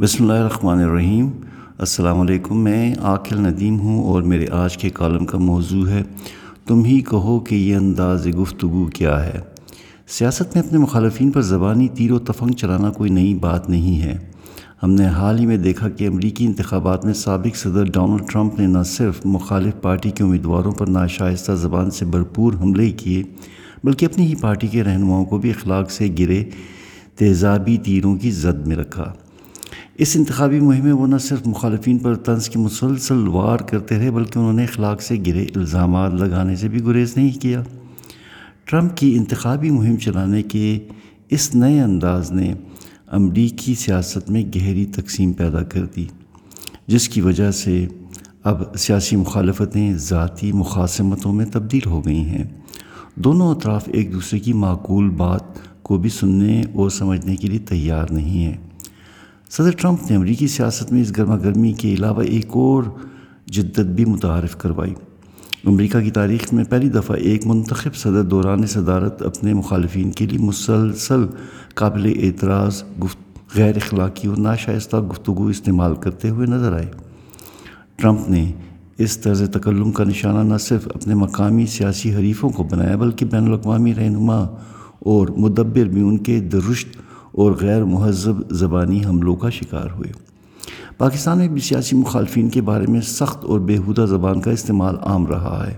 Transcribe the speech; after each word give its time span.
بسم 0.00 0.24
اللہ 0.24 0.38
الرحمن 0.38 0.78
الرحیم۔ 0.78 1.28
السلام 1.78 2.20
علیکم، 2.20 2.58
میں 2.58 2.94
عاقل 2.98 3.40
ندیم 3.40 3.80
ہوں 3.80 4.04
اور 4.04 4.22
میرے 4.22 4.46
آج 4.50 4.76
کے 4.76 4.90
کالم 4.90 5.24
کا 5.24 5.38
موضوع 5.38 5.88
ہے، 5.88 6.02
تم 6.66 6.84
ہی 6.84 7.00
کہو 7.00 7.40
کہ 7.40 7.54
یہ 7.54 7.76
انداز 7.76 8.26
گفتگو 8.26 8.86
کیا 8.86 9.26
ہے۔ 9.26 9.40
سیاست 10.08 10.56
میں 10.56 10.64
اپنے 10.64 10.78
مخالفین 10.78 11.30
پر 11.30 11.40
زبانی 11.40 11.88
تیر 11.88 12.12
و 12.12 12.18
تفنگ 12.18 12.50
چلانا 12.50 12.90
کوئی 12.90 13.10
نئی 13.10 13.34
بات 13.34 13.70
نہیں 13.70 14.00
ہے۔ 14.02 14.18
ہم 14.82 14.90
نے 14.90 15.06
حال 15.06 15.38
ہی 15.38 15.46
میں 15.46 15.56
دیکھا 15.56 15.88
کہ 15.88 16.08
امریکی 16.08 16.46
انتخابات 16.46 17.04
میں 17.04 17.14
سابق 17.14 17.56
صدر 17.56 17.84
ڈونلڈ 17.84 18.30
ٹرمپ 18.32 18.58
نے 18.60 18.66
نہ 18.66 18.82
صرف 18.82 19.20
مخالف 19.24 19.82
پارٹی 19.82 20.10
کے 20.10 20.24
امیدواروں 20.24 20.72
پر 20.72 20.86
ناشائستہ 20.86 21.52
زبان 21.52 21.90
سے 21.90 22.04
بھرپور 22.04 22.52
حملے 22.52 22.90
کیے، 22.90 23.22
بلکہ 23.84 24.06
اپنی 24.06 24.26
ہی 24.26 24.34
پارٹی 24.34 24.66
کے 24.66 24.84
رہنماؤں 24.84 25.24
کو 25.24 25.38
بھی 25.38 25.50
اخلاق 25.50 25.90
سے 25.90 26.14
گرے، 26.18 26.44
تیزابی 27.16 27.76
تیروں 27.76 28.16
کی 28.16 28.30
زد 28.30 28.66
میں 28.66 28.76
رکھا۔ 28.76 29.12
اس 30.00 30.16
انتخابی 30.16 30.60
مہم 30.60 30.84
میں 30.84 30.92
وہ 30.92 31.06
نہ 31.06 31.16
صرف 31.16 31.46
مخالفین 31.46 31.98
پر 31.98 32.14
طنز 32.14 32.48
کی 32.48 32.58
مسلسل 32.58 33.28
وار 33.28 33.58
کرتے 33.58 33.98
رہے 33.98 34.10
بلکہ 34.10 34.38
انہوں 34.38 34.52
نے 34.52 34.64
اخلاق 34.64 35.02
سے 35.02 35.16
گرے 35.26 35.46
الزامات 35.56 36.12
لگانے 36.12 36.56
سے 36.56 36.68
بھی 36.68 36.84
گریز 36.84 37.16
نہیں 37.16 37.40
کیا۔ 37.40 37.62
ٹرمپ 38.64 38.96
کی 38.96 39.16
انتخابی 39.16 39.70
مہم 39.70 39.96
چلانے 39.96 40.42
کے 40.42 40.78
اس 41.30 41.54
نئے 41.54 41.80
انداز 41.80 42.32
نے 42.32 42.54
امریکی 43.06 43.74
سیاست 43.74 44.30
میں 44.30 44.42
گہری 44.56 44.84
تقسیم 44.84 45.32
پیدا 45.32 45.62
کر 45.62 45.86
دی، 45.96 46.06
جس 46.86 47.08
کی 47.08 47.20
وجہ 47.20 47.50
سے 47.50 47.86
اب 48.44 48.76
سیاسی 48.76 49.16
مخالفتیں 49.16 49.92
ذاتی 49.94 50.52
مخاصمتوں 50.52 51.32
میں 51.32 51.46
تبدیل 51.52 51.88
ہو 51.88 52.04
گئی 52.04 52.24
ہیں۔ 52.24 52.44
دونوں 53.14 53.50
اطراف 53.50 53.88
ایک 53.92 54.12
دوسرے 54.12 54.38
کی 54.38 54.52
معقول 54.52 55.10
بات 55.10 55.42
کو 55.82 55.98
بھی 55.98 56.10
سننے 56.10 56.62
اور 56.72 56.90
سمجھنے 56.90 57.36
کے 57.36 57.48
لیے 57.48 57.58
تیار 57.58 58.06
نہیں 58.10 58.44
ہیں۔ 58.44 58.69
صدر 59.50 59.70
ٹرمپ 59.70 60.10
نے 60.10 60.16
امریکی 60.16 60.46
سیاست 60.46 60.92
میں 60.92 61.02
اس 61.02 61.16
گرما 61.16 61.36
گرمی 61.36 61.72
کے 61.72 61.94
علاوہ 61.94 62.22
ایک 62.22 62.46
اور 62.48 62.82
جدت 63.46 63.80
بھی 63.80 64.04
متعارف 64.04 64.56
کروائی۔ 64.56 64.94
امریکہ 65.64 66.00
کی 66.00 66.10
تاریخ 66.10 66.52
میں 66.52 66.64
پہلی 66.64 66.88
دفعہ 66.88 67.16
ایک 67.16 67.46
منتخب 67.46 67.96
صدر 67.96 68.22
دوران 68.22 68.66
صدارت 68.66 69.22
اپنے 69.22 69.54
مخالفین 69.54 70.10
کے 70.10 70.26
لیے 70.26 70.38
مسلسل 70.38 71.26
قابل 71.74 72.12
اعتراض، 72.22 72.82
گفت، 73.04 73.18
غیر 73.56 73.76
اخلاقی 73.76 74.28
اور 74.28 74.36
ناشائستہ 74.36 74.96
گفتگو 74.96 75.46
استعمال 75.46 75.94
کرتے 75.94 76.30
ہوئے 76.30 76.46
نظر 76.46 76.72
آئے۔ 76.72 76.90
ٹرمپ 77.96 78.30
نے 78.30 78.52
اس 78.98 79.18
طرز 79.18 79.42
تکلم 79.52 79.92
کا 79.92 80.04
نشانہ 80.04 80.52
نہ 80.52 80.58
صرف 80.58 80.88
اپنے 80.94 81.14
مقامی 81.14 81.66
سیاسی 81.66 82.14
حریفوں 82.14 82.50
کو 82.50 82.62
بنایا 82.62 82.96
بلکہ 82.96 83.26
بین 83.26 83.46
الاقوامی 83.46 83.94
رہنما 83.94 84.38
اور 84.98 85.28
مدبر 85.28 85.84
بھی 85.84 86.00
ان 86.00 86.18
کے 86.18 86.40
درشت 86.40 86.88
اور 87.32 87.52
غیر 87.60 87.84
مہذب 87.84 88.50
زبانی 88.50 89.04
حملوں 89.04 89.36
کا 89.36 89.50
شکار 89.50 89.86
ہوئے۔ 89.96 90.12
پاکستان 90.98 91.38
میں 91.38 91.48
بھی 91.48 91.60
سیاسی 91.60 91.96
مخالفین 91.96 92.48
کے 92.48 92.60
بارے 92.60 92.86
میں 92.86 93.00
سخت 93.00 93.44
اور 93.44 93.60
بےحودہ 93.60 94.06
زبان 94.08 94.40
کا 94.40 94.50
استعمال 94.50 94.96
عام 95.00 95.26
رہا 95.26 95.64
ہے۔ 95.66 95.74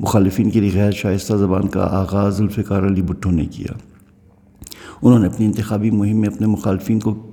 مخالفین 0.00 0.50
کے 0.50 0.60
لیے 0.60 0.70
غیر 0.74 0.90
شائستہ 0.90 1.36
زبان 1.36 1.68
کا 1.68 1.80
آغاز 1.80 2.40
الفقار 2.40 2.82
علی 2.82 3.02
بھٹو 3.02 3.30
نے 3.30 3.46
کیا۔ 3.46 3.78
انہوں 5.02 5.18
نے 5.18 5.26
اپنی 5.26 5.46
انتخابی 5.46 5.90
مہم 5.90 6.16
میں 6.16 6.28
اپنے 6.28 6.46
مخالفین 6.46 7.00
کو 7.00 7.26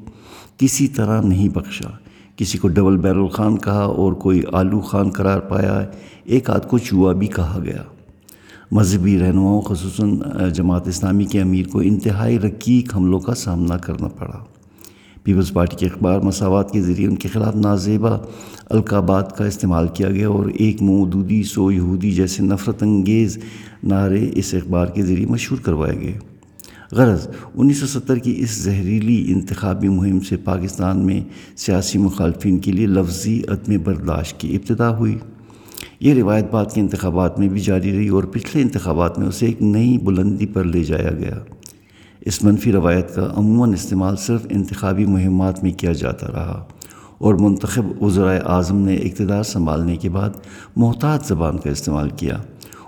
کسی 0.57 0.87
طرح 0.87 1.21
نہیں 1.21 1.49
بخشا۔ 1.49 1.89
کسی 2.35 2.57
کو 2.57 2.67
ڈبل 2.67 2.97
بیرل 2.97 3.27
خان 3.27 3.57
کہا 3.57 3.83
اور 3.83 4.13
کوئی 4.13 4.41
آلو 4.53 4.79
خان 4.79 5.09
قرار 5.09 5.39
پایا، 5.39 5.85
ایک 6.23 6.49
آدھ 6.49 6.67
کو 6.67 6.77
چوہا 6.77 7.13
بھی 7.13 7.27
کہا 7.27 7.59
گیا۔ 7.63 7.83
مذہبی 8.71 9.19
رہنماؤں، 9.19 9.61
خصوصاً 9.61 10.19
جماعت 10.53 10.87
اسلامی 10.87 11.25
کے 11.25 11.41
امیر 11.41 11.67
کو 11.67 11.79
انتہائی 11.79 12.39
رقیق 12.39 12.95
حملوں 12.95 13.19
کا 13.19 13.35
سامنا 13.35 13.77
کرنا 13.77 14.07
پڑا۔ 14.07 14.43
پیپلز 15.23 15.51
پارٹی 15.53 15.75
کے 15.75 15.85
اخبار 15.85 16.19
مساوات 16.19 16.71
کے 16.71 16.81
ذریعے 16.81 17.07
ان 17.07 17.15
کے 17.15 17.27
خلاف 17.27 17.55
نازیبہ 17.55 18.17
القابات 18.69 19.37
کا 19.37 19.45
استعمال 19.45 19.87
کیا 19.87 20.09
گیا 20.09 20.29
اور 20.29 20.45
ایک 20.45 20.81
مودودی 20.81 21.43
سو 21.43 21.71
یہودی 21.71 22.11
جیسے 22.11 22.43
نفرت 22.43 22.83
انگیز 22.83 23.37
نعرے 23.83 24.29
اس 24.35 24.53
اخبار 24.53 24.87
کے 24.87 25.03
ذریعے 25.03 25.25
مشہور 25.25 25.59
کروائے 25.59 25.99
گئے۔ 26.01 26.17
غرض، 26.91 27.27
انیس 27.55 27.77
سو 27.77 27.87
ستر 27.87 28.17
کی 28.17 28.35
اس 28.37 28.61
زہریلی 28.61 29.23
انتخابی 29.27 29.87
مہم 29.87 30.19
سے 30.19 30.37
پاکستان 30.37 31.05
میں 31.05 31.21
سیاسی 31.57 31.99
مخالفین 31.99 32.59
کے 32.59 32.71
لیے 32.71 32.87
لفظی 32.87 33.41
عدم 33.47 33.73
برداشت 33.83 34.39
کی 34.39 34.55
ابتدا 34.55 34.97
ہوئی۔ 34.97 35.17
یہ 36.01 36.13
روایت 36.13 36.51
بعد 36.51 36.65
کے 36.73 36.81
انتخابات 36.81 37.39
میں 37.39 37.47
بھی 37.47 37.59
جاری 37.59 37.97
رہی 37.97 38.07
اور 38.07 38.23
پچھلے 38.23 38.61
انتخابات 38.61 39.19
میں 39.19 39.27
اسے 39.27 39.45
ایک 39.45 39.61
نئی 39.61 39.97
بلندی 39.97 40.45
پر 40.45 40.63
لے 40.63 40.83
جایا 40.83 41.11
گیا۔ 41.11 41.39
اس 42.21 42.43
منفی 42.43 42.71
روایت 42.71 43.15
کا 43.15 43.33
عموماً 43.35 43.73
استعمال 43.73 44.15
صرف 44.15 44.45
انتخابی 44.49 45.05
مہمات 45.05 45.63
میں 45.63 45.71
کیا 45.71 45.91
جاتا 45.91 46.27
رہا 46.27 46.65
اور 47.17 47.33
منتخب 47.33 48.03
وزرائے 48.03 48.39
اعظم 48.39 48.77
نے 48.77 48.95
اقتدار 48.95 49.43
سنبھالنے 49.43 49.97
کے 49.97 50.09
بعد 50.09 50.29
محتاط 50.75 51.27
زبان 51.27 51.57
کا 51.57 51.69
استعمال 51.69 52.09
کیا۔ 52.09 52.37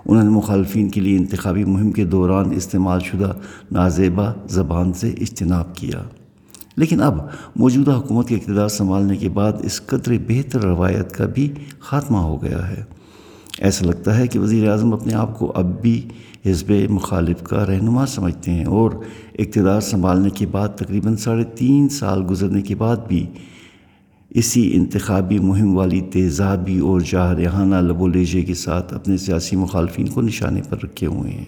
انہوں 0.06 0.24
نے 0.24 0.30
مخالفین 0.30 0.88
کے 0.88 1.00
لیے 1.00 1.16
انتخابی 1.16 1.64
مہم 1.64 1.92
کے 1.92 2.04
دوران 2.04 2.52
استعمال 2.52 3.00
شدہ 3.00 3.32
نازیبہ 3.72 4.32
زبان 4.48 4.92
سے 4.92 5.10
اجتناب 5.10 5.76
کیا۔ 5.76 6.02
لیکن 6.76 7.02
اب 7.02 7.18
موجودہ 7.56 7.92
حکومت 7.92 8.28
کے 8.28 8.34
اقتدار 8.34 8.68
سنبھالنے 8.68 9.16
کے 9.16 9.28
بعد 9.28 9.52
اس 9.62 9.86
قدر 9.86 10.12
بہتر 10.28 10.62
روایت 10.62 11.12
کا 11.12 11.26
بھی 11.26 11.52
خاتمہ 11.80 12.18
ہو 12.18 12.42
گیا 12.42 12.68
ہے۔ 12.68 12.93
ایسا 13.58 13.86
لگتا 13.86 14.18
ہے 14.18 14.26
کہ 14.26 14.38
وزیر 14.38 14.68
اعظم 14.68 14.94
اپنے 14.94 15.14
آپ 15.14 15.38
کو 15.38 15.52
اب 15.54 15.82
بھی 15.82 16.08
حزب 16.46 16.72
مخالف 16.90 17.42
کا 17.42 17.66
رہنما 17.66 18.06
سمجھتے 18.06 18.50
ہیں 18.50 18.64
اور 18.64 18.90
اقتدار 19.38 19.80
سنبھالنے 19.80 20.30
کے 20.30 20.46
بعد 20.46 20.68
تقریباً 20.76 21.16
ساڑھے 21.16 21.44
تین 21.44 21.88
سال 21.88 22.22
گزرنے 22.30 22.62
کے 22.62 22.74
بعد 22.74 22.96
بھی 23.08 23.26
اسی 24.30 24.76
انتخابی 24.76 25.38
مہم 25.38 25.76
والی 25.76 26.00
تیزابی 26.00 26.78
اور 26.78 27.00
جاہرحانہ 27.00 27.76
لب 27.76 28.00
و 28.00 28.08
لیجے 28.08 28.42
کے 28.42 28.54
ساتھ 28.54 28.94
اپنے 28.94 29.16
سیاسی 29.16 29.56
مخالفین 29.56 30.06
کو 30.06 30.22
نشانے 30.22 30.62
پر 30.68 30.76
رکھے 30.84 31.06
ہوئے 31.06 31.30
ہیں۔ 31.30 31.44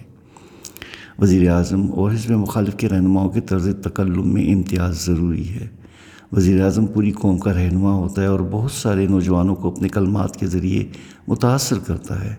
وزیر 1.19 1.49
اعظم 1.49 1.91
اور 1.91 2.11
حزب 2.11 2.31
مخالف 2.31 2.75
کے 2.75 2.89
رہنماؤں 2.89 3.29
کے 3.29 3.41
طرز 3.41 3.69
تکلم 3.83 4.33
میں 4.33 4.53
امتیاز 4.53 5.05
ضروری 5.05 5.49
ہے۔ 5.49 5.67
وزیر 6.31 6.63
اعظم 6.63 6.85
پوری 6.85 7.11
قوم 7.11 7.37
کا 7.37 7.53
رہنما 7.53 7.93
ہوتا 7.93 8.21
ہے 8.21 8.27
اور 8.27 8.39
بہت 8.51 8.71
سارے 8.71 9.07
نوجوانوں 9.07 9.55
کو 9.55 9.67
اپنے 9.67 9.89
کلمات 9.89 10.37
کے 10.37 10.47
ذریعے 10.47 10.83
متاثر 11.27 11.79
کرتا 11.79 12.25
ہے۔ 12.25 12.35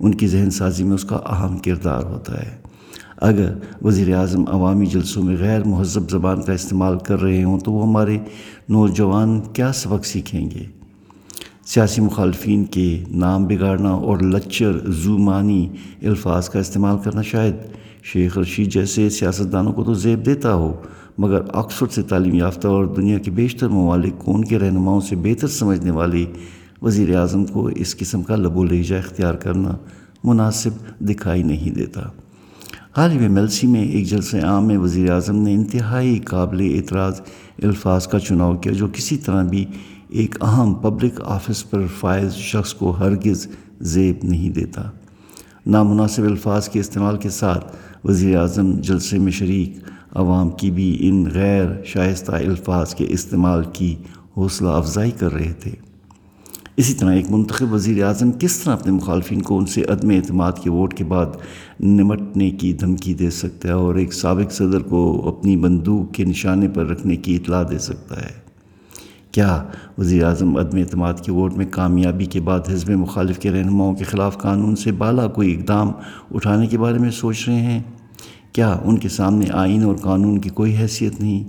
ان 0.00 0.14
کی 0.14 0.26
ذہن 0.26 0.50
سازی 0.50 0.84
میں 0.84 0.94
اس 0.94 1.04
کا 1.04 1.16
اہم 1.16 1.58
کردار 1.58 2.02
ہوتا 2.02 2.42
ہے۔ 2.42 2.56
اگر 3.16 3.54
وزیر 3.82 4.14
اعظم 4.14 4.44
عوامی 4.48 4.86
جلسوں 4.86 5.22
میں 5.22 5.36
غیر 5.36 5.64
مہذب 5.64 6.10
زبان 6.10 6.42
کا 6.42 6.52
استعمال 6.52 6.98
کر 6.98 7.22
رہے 7.22 7.44
ہوں 7.44 7.58
تو 7.58 7.72
وہ 7.72 7.86
ہمارے 7.86 8.18
نوجوان 8.68 9.40
کیا 9.40 9.72
سبق 9.72 10.06
سیکھیں 10.06 10.50
گے؟ 10.50 10.64
سیاسی 11.66 12.00
مخالفین 12.00 12.64
کے 12.64 13.04
نام 13.10 13.46
بگاڑنا 13.46 13.90
اور 13.90 14.18
لچر 14.18 14.72
زومانی 14.86 15.68
الفاظ 16.02 16.48
کا 16.48 16.58
استعمال 16.58 16.96
کرنا 17.04 17.22
شاید 17.22 17.54
شیخ 18.02 18.38
رشید 18.38 18.72
جیسے 18.72 19.10
سیاستدانوں 19.10 19.72
کو 19.72 19.84
تو 19.84 19.94
زیب 19.94 20.26
دیتا 20.26 20.54
ہو۔ 20.54 20.72
مگر 21.18 21.40
آکسفورڈ 21.52 21.90
سے 21.90 22.02
تعلیم 22.02 22.34
یافتہ 22.34 22.68
اور 22.68 22.84
دنیا 22.84 23.18
کے 23.18 23.30
بیشتر 23.30 23.68
ممالک 23.68 24.18
کو 24.18 24.34
ان 24.34 24.44
کے 24.44 24.58
رہنماؤں 24.58 25.00
سے 25.00 25.16
بہتر 25.16 25.48
سمجھنے 25.48 25.90
والی 25.90 26.26
وزیر 26.82 27.16
اعظم 27.16 27.44
کو 27.44 27.66
اس 27.66 27.96
قسم 27.96 28.22
کا 28.22 28.36
لب 28.36 28.56
و 28.56 28.64
لہجہ 28.64 28.94
اختیار 28.94 29.34
کرنا 29.34 29.76
مناسب 30.24 30.70
دکھائی 31.00 31.42
نہیں 31.42 31.74
دیتا۔ 31.74 32.00
حال 32.96 33.10
ہی 33.10 33.18
میں 33.18 33.28
ملسی 33.28 33.66
میں 33.66 33.84
ایک 33.84 34.06
جلسہ 34.06 34.36
عام 34.36 34.66
میں 34.66 34.78
وزیر 34.78 35.10
اعظم 35.10 35.36
نے 35.36 35.54
انتہائی 35.54 36.18
قابل 36.18 36.72
اعتراض 36.74 37.20
الفاظ 37.62 38.06
کا 38.06 38.20
چناؤ 38.20 38.56
کیا 38.56 38.72
جو 38.72 38.86
کسی 38.92 39.16
طرح 39.16 39.42
بھی 39.42 39.64
ایک 40.08 40.42
اہم 40.42 40.74
پبلک 40.74 41.20
آفس 41.24 41.70
پر 41.70 41.82
فائز 42.00 42.34
شخص 42.34 42.74
کو 42.74 42.90
ہرگز 42.90 43.46
زیب 43.80 44.16
نہیں 44.22 44.50
دیتا۔ 44.50 44.82
نامناسب 45.66 46.22
الفاظ 46.22 46.68
کے 46.68 46.80
استعمال 46.80 47.16
کے 47.16 47.30
ساتھ 47.30 47.76
وزیر 48.04 48.36
اعظم 48.36 48.72
جلسے 48.72 49.18
میں 49.18 49.32
شریک 49.32 49.78
عوام 50.16 50.48
کی 50.50 50.70
بھی 50.70 50.96
ان 51.00 51.28
غیر 51.34 51.84
شائستہ 51.84 52.32
الفاظ 52.32 52.94
کے 52.94 53.06
استعمال 53.08 53.64
کی 53.72 53.94
حوصلہ 54.36 54.68
افزائی 54.68 55.10
کر 55.10 55.32
رہے 55.32 55.52
تھے۔ 55.52 55.70
اسی 56.76 56.94
طرح 56.94 57.12
ایک 57.12 57.30
منتخب 57.30 57.72
وزیر 57.72 58.04
اعظم 58.04 58.30
کس 58.32 58.58
طرح 58.58 58.72
اپنے 58.72 58.92
مخالفین 58.92 59.42
کو 59.42 59.58
ان 59.58 59.66
سے 59.66 59.82
عدم 59.82 60.10
اعتماد 60.10 60.52
کے 60.62 60.70
ووٹ 60.70 60.94
کے 60.94 61.04
بعد 61.04 61.26
نمٹنے 61.80 62.50
کی 62.50 62.72
دھمکی 62.72 63.14
دے 63.14 63.30
سکتا 63.30 63.68
ہے 63.68 63.72
اور 63.72 63.94
ایک 63.94 64.14
سابق 64.14 64.52
صدر 64.52 64.80
کو 64.80 65.28
اپنی 65.28 65.56
بندوق 65.56 66.14
کے 66.14 66.24
نشانے 66.24 66.68
پر 66.68 66.86
رکھنے 66.86 67.16
کی 67.16 67.36
اطلاع 67.36 67.62
دے 67.70 67.78
سکتا 67.78 68.20
ہے؟ 68.22 68.46
کیا 69.30 69.64
وزیر 69.98 70.24
اعظم 70.24 70.56
عدم 70.56 70.78
اعتماد 70.78 71.14
کے 71.14 71.32
ووٹ 71.32 71.52
میں 71.52 71.66
کامیابی 71.70 72.24
کے 72.24 72.40
بعد 72.40 72.60
حزب 72.68 72.90
مخالف 72.90 73.38
کے 73.38 73.50
رہنماؤں 73.50 73.94
کے 73.94 74.04
خلاف 74.04 74.38
قانون 74.38 74.76
سے 74.76 74.92
بالا 74.92 75.26
کوئی 75.26 75.56
اقدام 75.56 75.92
اٹھانے 76.34 76.66
کے 76.66 76.78
بارے 76.78 76.98
میں 76.98 77.10
سوچ 77.10 77.48
رہے 77.48 77.60
ہیں؟ 77.60 77.82
کیا 78.56 78.80
ان 78.84 78.98
کے 78.98 79.08
سامنے 79.08 79.46
آئین 79.52 79.82
اور 79.82 79.96
قانون 79.96 80.40
کی 80.40 80.48
کوئی 80.48 80.76
حیثیت 80.76 81.20
نہیں؟ 81.20 81.44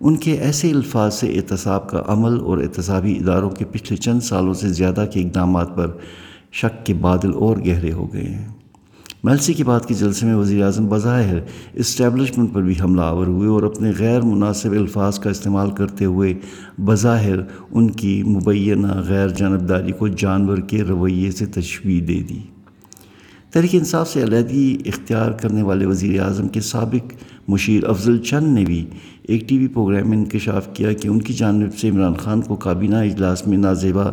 ان 0.00 0.16
کے 0.16 0.32
ایسے 0.32 0.70
الفاظ 0.70 1.14
سے 1.14 1.26
احتساب 1.26 1.88
کا 1.88 2.02
عمل 2.06 2.40
اور 2.40 2.58
احتسابی 2.58 3.12
اداروں 3.12 3.50
کے 3.50 3.64
پچھلے 3.64 3.96
چند 3.96 4.20
سالوں 4.20 4.54
سے 4.54 4.68
زیادہ 4.68 5.04
کے 5.12 5.20
اقدامات 5.20 5.76
پر 5.76 5.90
شک 6.52 6.86
کے 6.86 6.94
بادل 6.94 7.34
اور 7.34 7.56
گہرے 7.66 7.92
ہو 7.92 8.12
گئے 8.12 8.24
ہیں۔ 8.24 8.48
میلسی 9.24 9.52
کے 9.52 9.64
بعد 9.64 9.80
کے 9.86 9.94
جلسے 9.94 10.26
میں 10.26 10.34
وزیر 10.34 10.64
اعظم 10.64 10.86
بظاہر 10.86 11.38
اسٹیبلشمنٹ 11.72 12.54
پر 12.54 12.62
بھی 12.62 12.74
حملہ 12.82 13.00
آور 13.00 13.26
ہوئے 13.26 13.48
اور 13.48 13.62
اپنے 13.62 13.92
غیر 13.98 14.20
مناسب 14.20 14.72
الفاظ 14.72 15.18
کا 15.18 15.30
استعمال 15.30 15.70
کرتے 15.70 16.04
ہوئے 16.04 16.34
بظاہر 16.78 17.36
ان 17.70 17.90
کی 17.90 18.22
مبینہ 18.22 19.00
غیر 19.08 19.28
جانبداری 19.28 19.92
کو 19.92 20.08
جانور 20.08 20.58
کے 20.58 20.82
رویے 20.82 21.30
سے 21.30 21.46
تشویح 21.46 22.00
دے 22.08 22.22
دی۔ 22.22 22.51
تحریک 23.52 23.74
انصاف 23.74 24.08
سے 24.08 24.22
علیحدگی 24.22 24.78
اختیار 24.86 25.32
کرنے 25.32 25.62
والے 25.62 25.86
وزیر 25.86 26.20
اعظم 26.20 26.48
کے 26.48 26.60
سابق 26.60 27.12
مشیر 27.48 27.88
افضل 27.88 28.18
چند 28.18 28.54
نے 28.54 28.64
بھی 28.64 28.86
ایک 29.22 29.48
ٹی 29.48 29.58
وی 29.58 29.66
پروگرام 29.66 30.10
میں 30.10 30.18
انکشاف 30.18 30.74
کیا 30.74 30.92
کہ 30.92 31.08
ان 31.08 31.22
کی 31.22 31.32
جانب 31.32 31.78
سے 31.78 31.88
عمران 31.88 32.14
خان 32.14 32.40
کو 32.40 32.56
کابینہ 32.56 32.96
اجلاس 32.96 33.46
میں 33.46 33.58
نازیبا 33.58 34.04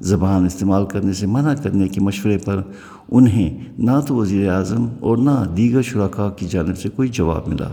زبان 0.00 0.46
استعمال 0.46 0.86
کرنے 0.86 1.12
سے 1.12 1.26
منع 1.26 1.54
کرنے 1.54 1.88
کے 1.88 2.00
مشورے 2.00 2.38
پر 2.38 2.62
انہیں 3.10 3.64
نہ 3.78 4.00
تو 4.08 4.14
وزیر 4.14 4.50
اعظم 4.50 4.88
اور 5.00 5.16
نہ 5.16 5.54
دیگر 5.56 5.82
شرکاء 5.82 6.28
کی 6.28 6.46
جانب 6.50 6.78
سے 6.78 6.88
کوئی 6.88 7.08
جواب 7.08 7.48
ملا، 7.48 7.68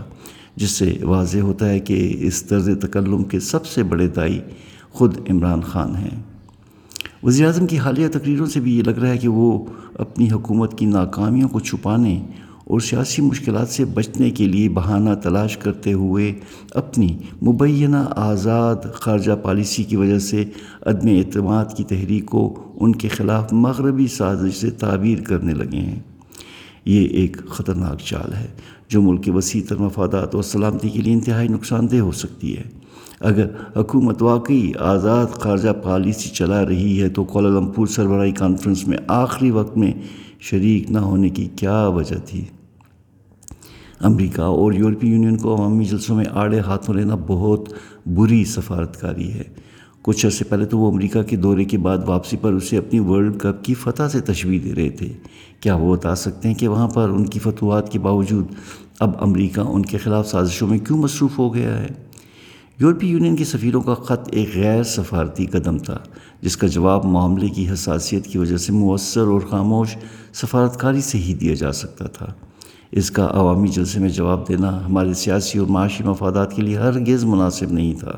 جس 0.56 0.70
سے 0.70 0.98
واضح 1.02 1.38
ہوتا 1.38 1.68
ہے 1.68 1.80
کہ 1.80 2.16
اس 2.20 2.42
طرز 2.42 2.70
تکلم 2.82 3.22
کے 3.22 3.40
سب 3.40 3.66
سے 3.66 3.82
بڑے 3.82 4.06
دائی 4.06 4.40
خود 4.90 5.30
عمران 5.30 5.60
خان 5.60 5.96
ہیں۔ 5.96 6.22
وزیر 7.22 7.46
اعظم 7.46 7.66
کی 7.66 7.78
حالیہ 7.78 8.08
تقریروں 8.08 8.46
سے 8.46 8.60
بھی 8.60 8.78
یہ 8.78 8.82
لگ 8.82 8.90
رہا 8.90 9.08
ہے 9.08 9.18
کہ 9.18 9.28
وہ 9.28 9.66
اپنی 9.98 10.30
حکومت 10.30 10.78
کی 10.78 10.86
ناکامیوں 10.86 11.48
کو 11.48 11.60
چھپانے 11.60 12.26
اور 12.64 12.80
سیاسی 12.80 13.22
مشکلات 13.22 13.68
سے 13.68 13.84
بچنے 13.84 14.30
کے 14.30 14.48
لیے 14.48 14.68
بہانہ 14.68 15.10
تلاش 15.22 15.56
کرتے 15.56 15.92
ہوئے 15.92 16.32
اپنی 16.70 17.18
مبینہ 17.42 17.96
آزاد 18.16 18.76
خارجہ 18.94 19.32
پالیسی 19.32 19.82
کی 19.82 19.96
وجہ 19.96 20.18
سے 20.18 20.44
عدم 20.82 21.08
اعتماد 21.08 21.64
کی 21.76 21.84
تحریک 21.84 22.26
کو 22.26 22.72
ان 22.80 22.96
کے 22.96 23.08
خلاف 23.08 23.52
مغربی 23.52 24.06
سازش 24.06 24.54
سے 24.54 24.70
تعبیر 24.70 25.20
کرنے 25.20 25.52
لگے 25.52 25.78
ہیں۔ 25.78 26.00
یہ 26.84 27.06
ایک 27.06 27.36
خطرناک 27.48 27.98
چال 27.98 28.34
ہے۔ 28.34 28.48
جو 28.88 29.02
ملک 29.02 29.24
کے 29.24 29.30
وسیع 29.30 29.62
تر 29.68 29.76
مفادات 29.76 30.34
اور 30.34 30.42
سلامتی 30.42 30.88
کے 30.88 31.02
لیے 31.02 31.12
انتہائی 31.12 31.48
نقصان 31.48 31.90
دہ 31.90 31.96
ہو 31.96 32.12
سکتی 32.12 32.56
ہے۔ 32.56 32.62
اگر 33.20 33.46
حکومت 33.76 34.22
واقعی 34.22 34.72
آزاد 34.78 35.26
خارجہ 35.26 35.70
پالیسی 35.82 36.28
چلا 36.28 36.66
رہی 36.66 37.02
ہے 37.02 37.08
تو 37.08 37.24
کولالمپور 37.24 37.86
سربراہی 37.86 38.32
کانفرنس 38.32 38.88
میں 38.88 38.98
آخری 39.08 39.50
وقت 39.50 39.76
میں 39.76 39.92
شریک 40.40 40.90
نہ 40.90 40.98
ہونے 40.98 41.28
کی 41.28 41.48
کیا 41.56 41.86
وجہ 41.86 42.16
تھی؟ 42.26 42.44
امریکہ 44.00 44.40
اور 44.40 44.72
یورپی 44.72 45.08
یونین 45.08 45.36
کو 45.36 45.56
عوامی 45.56 45.84
جلسوں 45.84 46.16
میں 46.16 46.24
آڑے 46.30 46.60
ہاتھوں 46.60 46.94
لینا 46.94 47.14
بہت 47.26 47.68
بری 48.06 48.44
سفارتکاری 48.44 49.32
ہے۔ 49.32 49.42
کچھ 50.02 50.26
عرصے 50.26 50.44
پہلے 50.44 50.64
تو 50.64 50.78
وہ 50.78 50.92
امریکہ 50.92 51.22
کے 51.22 51.36
دورے 51.36 51.64
کے 51.64 51.78
بعد 51.78 51.98
واپسی 52.06 52.36
پر 52.36 52.52
اسے 52.52 52.78
اپنی 52.78 53.00
ورلڈ 53.00 53.38
کپ 53.38 53.64
کی 53.64 53.74
فتح 53.74 54.02
سے 54.12 54.20
تشویح 54.20 54.60
دے 54.64 54.74
رہے 54.74 54.90
تھے۔ 54.90 55.12
کیا 55.60 55.74
وہ 55.74 55.96
بتا 55.96 56.14
سکتے 56.14 56.48
ہیں 56.48 56.54
کہ 56.54 56.68
وہاں 56.68 56.88
پر 56.88 57.08
ان 57.08 57.24
کی 57.24 57.38
فتوحات 57.38 57.92
کے 57.92 57.98
باوجود 57.98 58.46
اب 59.00 59.10
امریکہ 59.20 59.60
ان 59.60 59.82
کے 59.82 59.98
خلاف 59.98 60.28
سازشوں 60.28 60.68
میں 60.68 60.78
کیوں 60.78 60.98
مصروف 60.98 61.38
ہو 61.38 61.54
گیا 61.54 61.78
ہے؟ 61.78 62.09
یورپی 62.80 63.06
یونین 63.06 63.36
کے 63.36 63.44
سفیروں 63.44 63.82
کا 63.82 63.94
خط 63.94 64.28
ایک 64.32 64.50
غیر 64.54 64.82
سفارتی 64.82 65.46
قدم 65.46 65.78
تھا، 65.78 65.98
جس 66.42 66.56
کا 66.56 66.66
جواب 66.66 67.04
معاملے 67.04 67.48
کی 67.48 67.72
حساسیت 67.72 68.26
کی 68.26 68.38
وجہ 68.38 68.56
سے 68.56 68.72
مؤثر 68.72 69.20
اور 69.20 69.40
خاموش 69.40 69.96
سفارتکاری 70.32 71.00
سے 71.00 71.18
ہی 71.18 71.34
دیا 71.34 71.54
جا 71.54 71.72
سکتا 71.72 72.06
تھا۔ 72.06 72.26
اس 72.92 73.10
کا 73.10 73.28
عوامی 73.30 73.68
جلسے 73.68 74.00
میں 74.00 74.08
جواب 74.08 74.48
دینا 74.48 74.86
ہمارے 74.86 75.14
سیاسی 75.14 75.58
اور 75.58 75.66
معاشی 75.66 76.04
مفادات 76.04 76.56
کے 76.56 76.62
لیے 76.62 76.78
ہرگز 76.78 77.24
مناسب 77.24 77.72
نہیں 77.72 77.94
تھا۔ 77.94 78.12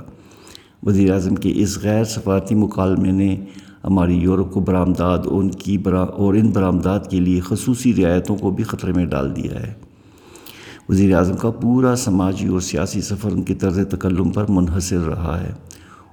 وزیر 0.83 1.13
اعظم 1.13 1.35
کے 1.35 1.53
اس 1.55 1.79
غیر 1.83 2.05
سفارتی 2.05 2.55
مکالمے 2.55 3.11
نے 3.11 3.37
ہماری 3.85 4.15
یورپ 4.15 4.53
کو 4.53 4.61
برآمدات 4.61 5.27
ان 5.31 5.51
کی 5.51 5.79
برا 5.79 6.03
اور 6.03 6.35
ان 6.35 6.51
برآمدات 6.51 7.11
کے 7.11 7.21
لیے 7.21 7.41
خصوصی 7.41 7.95
رعایتوں 7.95 8.37
کو 8.37 8.51
بھی 8.51 8.65
خطرے 8.65 8.93
میں 8.93 9.07
ڈال 9.07 9.37
دیا 9.37 9.61
ہے۔ 9.61 9.75
وزیر 10.89 11.17
اعظم 11.17 11.37
کا 11.37 11.51
پورا 11.51 11.97
سماجی 11.97 12.47
اور 12.47 12.61
سیاسی 12.61 13.01
سفر 13.01 13.33
ان 13.33 13.43
کے 13.43 13.55
طرز 13.55 13.79
تکلم 13.91 14.31
پر 14.31 14.45
منحصر 14.49 14.99
رہا 14.99 15.41
ہے۔ 15.41 15.53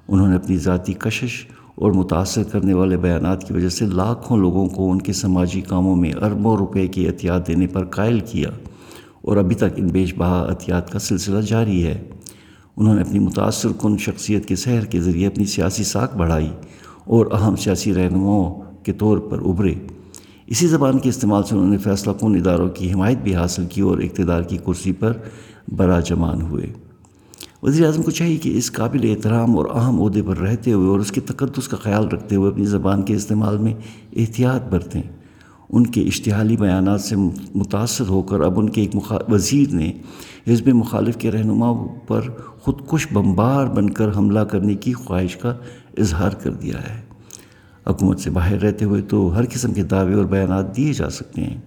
انہوں 0.08 0.28
نے 0.28 0.36
اپنی 0.36 0.58
ذاتی 0.58 0.94
کشش 0.94 1.46
اور 1.76 1.92
متاثر 1.92 2.44
کرنے 2.44 2.74
والے 2.74 2.98
بیانات 2.98 3.48
کی 3.48 3.54
وجہ 3.54 3.70
سے 3.70 3.86
لاکھوں 3.86 4.38
لوگوں 4.38 4.68
کو 4.68 4.92
ان 4.92 5.02
کے 5.02 5.14
سماجی 5.14 5.62
کاموں 5.62 5.96
میں 5.96 6.14
اربوں 6.14 6.58
روپے 6.58 6.88
کی 6.88 7.08
احتیاط 7.08 7.48
دینے 7.48 7.68
پر 7.68 7.86
قائل 7.86 8.20
کیا 8.20 8.50
اور 9.22 9.38
ابھی 9.38 9.56
تک 9.56 9.74
ان 9.76 9.88
بیش 9.88 10.16
بہا 10.18 10.40
احتیاط 10.50 10.90
کا 10.90 11.00
سلسلہ 11.00 11.42
جاری 11.42 11.88
ہے۔ 11.88 12.04
انہوں 12.78 12.96
نے 12.96 13.02
اپنی 13.02 13.20
متاثر 13.20 13.70
کن 13.82 13.98
شخصیت 13.98 14.46
کے 14.46 14.56
سحر 14.56 14.86
کے 14.86 15.02
ذریعے 15.02 15.28
اپنی 15.28 15.46
سیاسی 15.46 15.84
ساکھ 15.84 16.18
بڑھائی 16.18 16.52
اور 17.06 17.26
اہم 17.32 17.56
سیاسی 17.56 17.94
رہنماؤں 17.94 18.62
کے 18.84 18.94
طور 18.94 19.18
پر 19.18 19.40
ابھرے۔ 19.40 19.76
اسی 20.50 20.68
زبان 20.68 21.00
کے 21.00 21.10
استعمال 21.10 21.44
سے 21.44 21.56
انہوں 21.56 21.70
نے 21.70 21.78
فیصلہ 21.78 22.14
کن 22.14 22.36
اداروں 22.36 22.70
کی 22.70 22.94
حمایت 22.94 23.18
بھی 23.18 23.36
حاصل 23.36 23.66
کی 23.66 23.82
اور 23.82 23.98
اقتدار 23.98 24.42
کی 24.42 24.58
کرسی 24.66 24.92
پر 24.92 25.14
برا 25.76 26.00
جمان 26.00 26.42
ہوئے۔ 26.42 26.74
وزیر 27.64 27.86
اعظم 27.86 28.04
کو 28.04 28.12
چاہیے 28.12 28.38
کہ 28.38 28.58
اس 28.58 28.72
قابل 28.72 29.10
احترام 29.10 29.58
اور 29.58 29.66
اہم 29.66 30.02
عہدے 30.02 30.22
پر 30.22 30.38
رہتے 30.38 30.74
ہوئے 30.74 30.90
اور 30.90 31.00
اس 31.00 31.12
کے 31.12 31.22
تقدس 31.22 31.68
کا 31.68 31.78
خیال 31.78 32.08
رکھتے 32.08 32.36
ہوئے 32.36 32.52
اپنی 32.52 32.66
زبان 32.66 33.02
کے 33.02 33.16
استعمال 33.16 33.58
میں 33.58 33.74
احتیاط 34.16 34.74
برتیں۔ 34.74 35.02
ان 35.70 35.88
کے 35.88 36.02
اشتہالی 36.02 36.58
بیانات 36.58 37.02
سے 37.02 37.16
متاثر 37.56 38.08
ہو 38.10 38.22
کر 38.22 38.42
اب 38.42 38.60
ان 38.60 38.70
کے 38.70 38.82
ایک 38.82 39.14
وزیر 39.32 39.74
نے 39.74 39.92
حزب 40.48 40.68
مخالف 40.68 41.18
کے 41.18 41.32
رہنما 41.32 41.88
پر 42.08 42.22
خود 42.60 42.76
کش 42.88 43.08
بمبار 43.12 43.68
بن 43.68 43.90
کر 43.90 44.18
حملہ 44.18 44.40
کرنے 44.40 44.74
کی 44.74 44.94
خواہش 44.94 45.38
کا 45.38 45.58
اظہار 45.98 46.32
کر 46.32 46.52
دیا 46.52 46.82
ہے۔ 46.90 47.09
حکومت 47.90 48.20
سے 48.20 48.30
باہر 48.30 48.62
رہتے 48.62 48.86
ہوئے 48.86 49.02
تو 49.02 49.36
ہر 49.36 49.44
قسم 49.50 49.74
کے 49.74 49.84
دعوے 49.84 50.14
اور 50.14 50.26
بیانات 50.26 50.78
دیے 50.78 50.94
جا 50.94 51.10
سکتے 51.10 51.42
ہیں۔ 51.42 51.58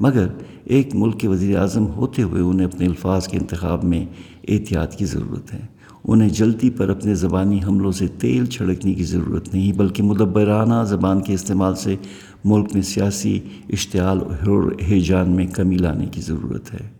مگر 0.00 0.26
ایک 0.64 0.94
ملک 0.94 1.20
کے 1.20 1.28
وزیر 1.28 1.58
اعظم 1.58 1.86
ہوتے 1.86 2.22
ہوئے 2.22 2.42
انہیں 2.42 2.66
اپنے 2.66 2.86
الفاظ 2.86 3.28
کے 3.28 3.38
انتخاب 3.38 3.84
میں 3.84 4.06
احتیاط 4.48 4.94
کی 4.94 5.04
ضرورت 5.04 5.54
ہے۔ 5.54 5.60
انہیں 6.04 6.28
جلدی 6.28 6.70
پر 6.70 6.88
اپنے 6.88 7.14
زبانی 7.14 7.60
حملوں 7.66 7.92
سے 7.92 8.06
تیل 8.06 8.46
چھڑکنے 8.46 8.94
کی 8.94 9.04
ضرورت 9.04 9.54
نہیں، 9.54 9.72
بلکہ 9.72 10.02
مدبرانہ 10.02 10.84
زبان 10.84 11.20
کے 11.20 11.34
استعمال 11.34 11.74
سے 11.74 11.96
ملک 12.44 12.68
میں 12.74 12.82
سیاسی 12.82 13.40
اشتعال 13.68 14.18
اور 14.18 14.72
ہیجان 14.88 15.30
میں 15.30 15.46
کمی 15.46 15.76
لانے 15.76 16.06
کی 16.06 16.20
ضرورت 16.20 16.74
ہے۔ 16.74 16.96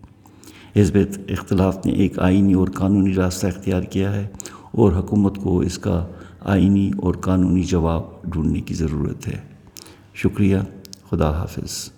حزب 0.81 0.99
اختلاف 1.29 1.87
نے 1.87 1.93
ایک 1.93 2.19
آئینی 2.19 2.53
اور 2.53 2.69
قانونی 2.69 3.15
راستہ 3.15 3.47
اختیار 3.47 3.83
کیا 3.83 4.15
ہے 4.17 4.27
اور 4.73 4.93
حکومت 4.93 5.37
کو 5.37 5.61
اس 5.61 5.79
کا 5.79 6.07
آئینی 6.41 6.91
اور 6.99 7.15
قانونی 7.15 7.63
جواب 7.63 8.16
ڈھونڈنے 8.33 8.61
کی 8.61 8.75
ضرورت 8.75 9.29
ہے۔ 9.29 9.41
شکریہ 10.15 10.59
خدا 11.11 11.31
حافظ۔ 11.41 11.96